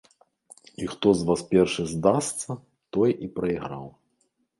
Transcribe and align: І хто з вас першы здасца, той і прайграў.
І 0.83 0.87
хто 0.93 1.11
з 1.19 1.27
вас 1.27 1.43
першы 1.51 1.85
здасца, 1.91 2.57
той 2.97 3.15
і 3.27 3.29
прайграў. 3.37 3.85